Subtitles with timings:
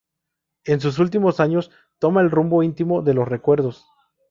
[0.65, 1.69] En sus últimos años
[1.99, 3.85] toma el rumbo íntimo de los recuerdos.